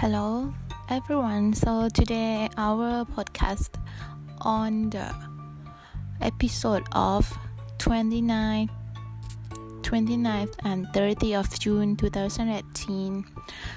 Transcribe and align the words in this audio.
Hello, 0.00 0.54
everyone. 0.88 1.52
So, 1.54 1.88
today, 1.88 2.48
our 2.56 3.04
podcast 3.04 3.74
on 4.42 4.90
the 4.90 5.12
episode 6.20 6.84
of 6.92 7.26
29th, 7.78 8.70
29th 9.82 10.54
and 10.62 10.86
30th 10.94 11.40
of 11.40 11.58
June 11.58 11.96
2018. 11.96 13.26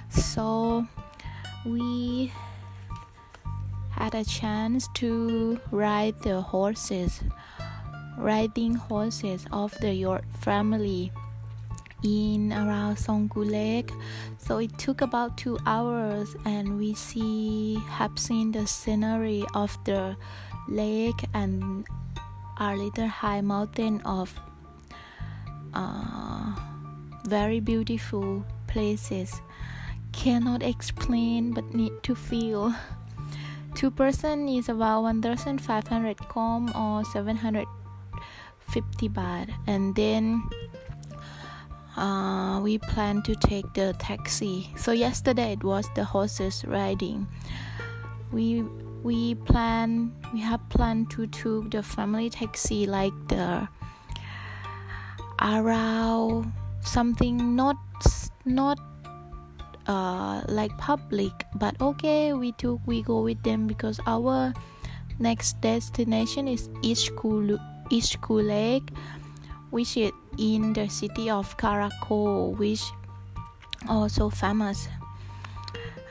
So, 0.10 0.86
we 1.66 2.32
had 3.90 4.14
a 4.14 4.24
chance 4.24 4.88
to 5.02 5.60
ride 5.72 6.22
the 6.22 6.40
horses, 6.40 7.24
riding 8.16 8.76
horses 8.76 9.48
of 9.52 9.74
the 9.82 9.92
York 9.92 10.32
family 10.38 11.12
in 12.04 12.54
around 12.54 12.98
Songgu 12.98 13.50
Lake. 13.50 13.92
So 14.38 14.58
it 14.58 14.78
took 14.78 15.02
about 15.02 15.38
two 15.38 15.58
hours, 15.66 16.36
and 16.46 16.78
we 16.78 16.94
see 16.94 17.76
have 17.90 18.18
seen 18.18 18.52
the 18.52 18.68
scenery 18.68 19.46
of 19.54 19.78
the 19.86 20.16
lake 20.68 21.24
and 21.34 21.86
our 22.58 22.78
little 22.78 23.08
high 23.08 23.42
mountain 23.42 24.02
of 24.02 24.40
uh, 25.74 26.56
very 27.26 27.60
beautiful 27.60 28.46
places. 28.68 29.42
Cannot 30.12 30.64
explain, 30.64 31.54
but 31.54 31.74
need 31.74 32.04
to 32.04 32.16
feel. 32.16 32.74
Two 33.76 33.90
person 33.90 34.50
is 34.50 34.68
about 34.68 35.04
1,500 35.04 36.18
kong 36.28 36.70
or 36.76 37.06
750 37.06 39.10
baht, 39.10 39.50
and 39.68 39.96
then 39.96 40.44
uh, 41.98 42.60
we 42.64 42.78
plan 42.78 43.22
to 43.24 43.36
take 43.36 43.74
the 43.74 43.94
taxi. 44.00 44.70
So 44.78 44.92
yesterday 44.92 45.54
it 45.54 45.64
was 45.64 45.88
the 45.96 46.04
horses 46.04 46.64
riding. 46.66 47.28
We 48.32 48.64
we 49.04 49.36
plan 49.36 50.14
we 50.34 50.40
have 50.42 50.62
planned 50.70 51.10
to 51.12 51.28
take 51.28 51.72
the 51.72 51.84
family 51.84 52.30
taxi 52.30 52.86
like 52.86 53.14
the 53.28 53.68
around 55.42 56.54
something 56.82 57.56
not 57.56 57.78
not 58.46 58.78
uh, 59.88 60.42
like 60.48 60.72
public 60.78 61.34
but 61.56 61.76
okay 61.82 62.34
we 62.34 62.52
took 62.54 62.80
we 62.86 63.02
go 63.02 63.22
with 63.22 63.42
them 63.44 63.66
because 63.66 64.00
our 64.06 64.54
next 65.20 65.60
destination 65.62 66.48
is 66.48 66.70
Ishku 66.84 67.58
Ishku 67.90 68.48
Lake 68.48 68.90
which 69.72 69.98
is 69.98 70.12
in 70.38 70.74
the 70.74 70.88
city 70.88 71.30
of 71.30 71.58
Karakol, 71.58 72.56
which 72.58 72.84
also 73.90 74.30
famous. 74.30 74.88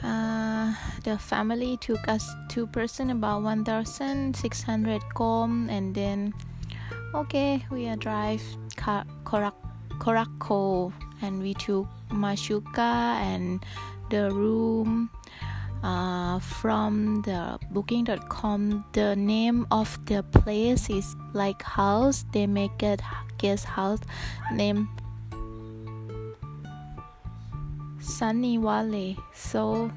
Uh, 0.03 0.73
the 1.05 1.19
family 1.19 1.77
took 1.77 2.09
us 2.09 2.27
two 2.49 2.67
person 2.67 3.11
about 3.11 3.43
1,600 3.43 4.35
kong, 5.15 5.69
and 5.71 5.95
then 5.95 6.35
okay, 7.15 7.65
we 7.71 7.87
are 7.87 7.97
drive 7.97 8.43
Karak 8.77 9.55
Karakol, 10.01 10.93
and 11.23 11.43
we 11.43 11.55
took 11.55 11.87
Mashuka 12.09 13.21
and 13.21 13.65
the 14.09 14.31
room 14.33 15.11
uh, 15.83 16.10
from 16.39 17.23
the 17.23 17.59
booking.com 17.71 18.85
the 18.93 19.17
name 19.17 19.67
of 19.71 19.99
the 20.07 20.23
place 20.23 20.89
is 20.91 21.17
like 21.33 21.63
house. 21.63 22.25
They 22.33 22.47
make 22.47 22.83
it 22.83 23.01
guest 23.39 23.65
house 23.65 24.01
named 24.53 24.89
sunny 28.01 28.57
valley 28.59 29.17
so 29.35 29.91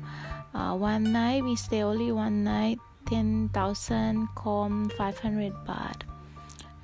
uh, 0.53 0.73
one 0.75 1.11
night 1.11 1.43
we 1.43 1.55
stay 1.55 1.83
only 1.83 2.11
one 2.11 2.43
night 2.43 2.79
10,000 3.07 4.27
kong 4.35 4.89
500 4.97 5.53
baht. 5.65 6.01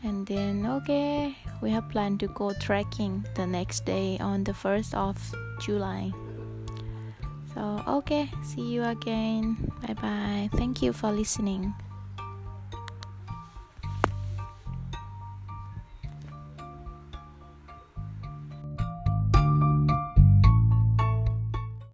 And 0.04 0.26
then 0.28 0.66
okay 0.66 1.36
we 1.62 1.72
have 1.72 1.90
planned 1.90 2.20
to 2.22 2.28
go 2.28 2.54
trekking 2.60 3.26
the 3.36 3.48
next 3.48 3.86
day 3.86 4.18
on 4.20 4.44
the 4.44 4.54
1st 4.54 4.94
of 4.94 5.16
july 5.60 6.12
so, 7.54 7.84
okay, 7.88 8.30
see 8.44 8.62
you 8.62 8.84
again. 8.84 9.58
Bye 9.82 9.94
bye. 9.94 10.50
Thank 10.54 10.82
you 10.82 10.94
for 10.94 11.12
listening. 11.12 11.74